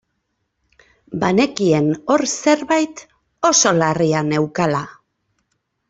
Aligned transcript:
Banekien 1.23 1.91
hor 2.15 2.25
zerbait 2.39 3.05
oso 3.53 3.75
larria 3.83 4.27
neukala. 4.35 4.85